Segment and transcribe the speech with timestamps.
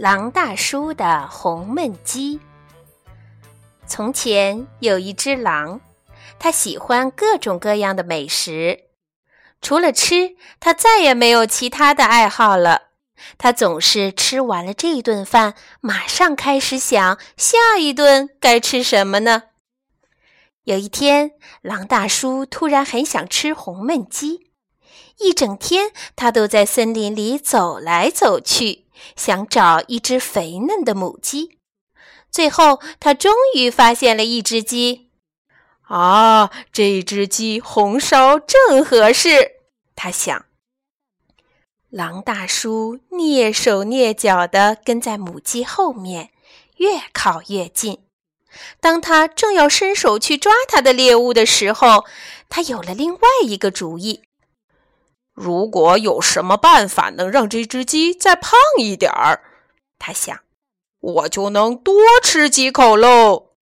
[0.00, 2.38] 狼大叔的红焖鸡。
[3.84, 5.80] 从前有一只狼，
[6.38, 8.84] 它喜欢各种各样的美食，
[9.60, 12.82] 除了吃，它再也没有其他的爱好了。
[13.38, 19.42] 它总是吃完了这一顿饭，马上开始想下一顿该吃什么呢？
[20.62, 24.52] 有一天，狼大叔突然很想吃红焖鸡。
[25.18, 28.84] 一整天，他都在森林里走来走去，
[29.16, 31.58] 想找一只肥嫩的母鸡。
[32.30, 35.10] 最后，他终于发现了一只鸡。
[35.82, 39.52] 啊，这只鸡红烧正合适，
[39.96, 40.44] 他想。
[41.88, 46.30] 狼大叔蹑手蹑脚地跟在母鸡后面，
[46.76, 48.00] 越靠越近。
[48.80, 52.04] 当他正要伸手去抓他的猎物的时候，
[52.50, 54.27] 他有了另外一个主意。
[55.38, 59.40] 如果有什么办法能让这只鸡再胖一点儿，
[59.98, 60.40] 他想，
[61.00, 63.52] 我就能多吃几口喽。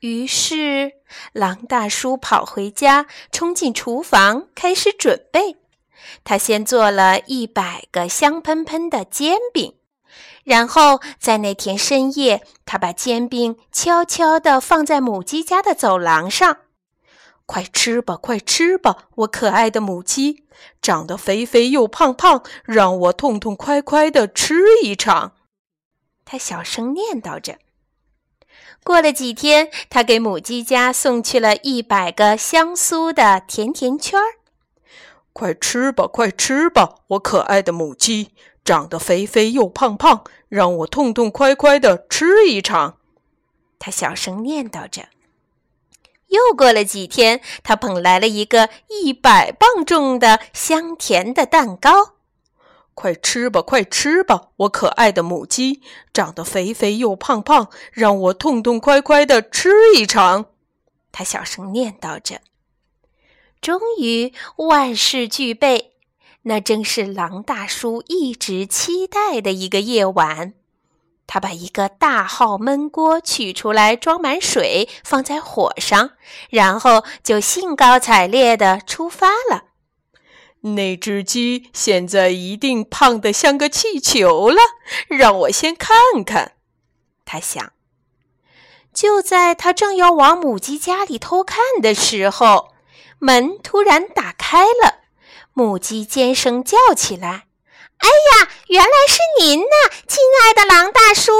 [0.00, 0.92] 于是，
[1.32, 5.56] 狼大叔跑回家，冲进厨房，开始准备。
[6.24, 9.74] 他先做了一百个香喷喷的煎饼，
[10.42, 16.56] 然后在那天深夜，他把煎饼悄悄地放在母鸡家的走廊上。
[17.50, 20.44] 快吃吧，快吃吧，我可爱的母鸡，
[20.80, 25.32] 长得肥肥又胖胖，让我痛痛快快的吃一场。
[26.24, 27.58] 他小声念叨着。
[28.84, 34.38] 过了几天，他给母鸡家送去了一百个香酥的甜甜圈儿。
[35.32, 38.30] 快吃吧，快吃吧，我可爱的母鸡，
[38.64, 42.98] 长得肥肥又胖胖，让我痛痛快快的吃一场。
[43.80, 45.08] 他小声念叨着。
[46.30, 52.14] 又过了几天，他捧来了一个一百磅重的香甜的蛋糕。
[52.94, 55.80] 快吃吧，快吃吧，我可爱的母鸡，
[56.12, 60.46] 长得肥肥又胖胖，让我痛痛快快的吃一场。
[61.12, 62.40] 他小声念叨着。
[63.60, 65.92] 终于万事俱备，
[66.42, 70.54] 那正是狼大叔一直期待的一个夜晚。
[71.32, 76.10] 他把一个大号焖锅取出来，装满水，放在火上，
[76.48, 79.66] 然后就兴高采烈地出发了。
[80.62, 84.56] 那只鸡现在一定胖得像个气球了，
[85.06, 85.96] 让我先看
[86.26, 86.54] 看。
[87.24, 87.72] 他想。
[88.92, 92.72] 就在他正要往母鸡家里偷看的时候，
[93.20, 95.04] 门突然打开了，
[95.52, 97.44] 母鸡尖声叫起来。
[98.00, 101.32] 哎呀，原来是您呐，亲爱的狼大叔！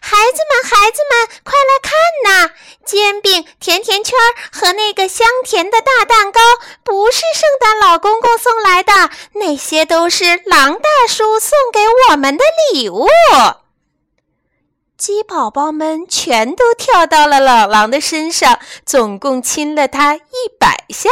[0.00, 1.92] 孩子们，孩子们，快来看
[2.24, 2.50] 呐！
[2.84, 4.18] 煎饼、甜甜圈
[4.52, 6.40] 和那个香甜的大蛋糕，
[6.84, 13.06] 不是圣诞老公公送来的，那些都是狼大叔送给我们的礼物。
[14.96, 21.10] 鸡宝宝们全都跳到了老狼的身上，总共亲了他一百下。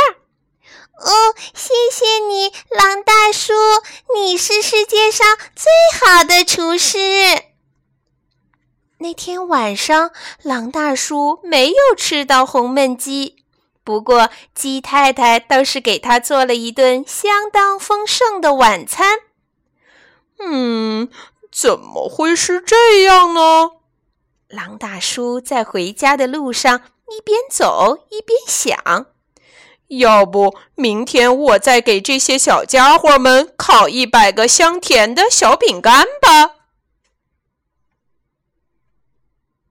[1.01, 3.55] 哦，谢谢你，狼大叔，
[4.15, 6.99] 你是世界上最好的厨师。
[8.99, 10.11] 那天晚上，
[10.43, 13.45] 狼大叔没有吃到红焖鸡，
[13.83, 19.21] 不过鸡太太倒是给他做了一顿相当丰盛的晚餐。
[20.39, 21.09] 嗯，
[21.51, 23.71] 怎么会是这样呢？
[24.49, 29.07] 狼大叔在回家的路上一边走一边想。
[29.91, 36.60] 要不明天我再给这些小家伙们烤一百个香甜的小饼干吧。